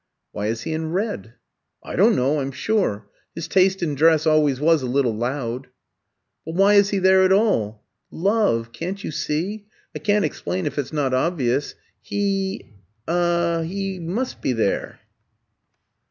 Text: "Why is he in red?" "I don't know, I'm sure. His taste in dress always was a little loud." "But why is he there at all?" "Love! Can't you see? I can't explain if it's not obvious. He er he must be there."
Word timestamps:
"Why 0.31 0.47
is 0.47 0.63
he 0.63 0.73
in 0.73 0.93
red?" 0.93 1.35
"I 1.83 1.95
don't 1.95 2.15
know, 2.15 2.39
I'm 2.39 2.51
sure. 2.51 3.07
His 3.35 3.47
taste 3.47 3.83
in 3.83 3.93
dress 3.93 4.25
always 4.25 4.59
was 4.59 4.81
a 4.81 4.87
little 4.87 5.15
loud." 5.15 5.67
"But 6.43 6.55
why 6.55 6.73
is 6.73 6.89
he 6.89 6.97
there 6.97 7.21
at 7.21 7.31
all?" 7.31 7.83
"Love! 8.09 8.71
Can't 8.71 9.03
you 9.03 9.11
see? 9.11 9.67
I 9.95 9.99
can't 9.99 10.25
explain 10.25 10.65
if 10.65 10.79
it's 10.79 10.91
not 10.91 11.13
obvious. 11.13 11.75
He 12.01 12.65
er 13.07 13.61
he 13.63 13.99
must 13.99 14.41
be 14.41 14.53
there." 14.53 15.01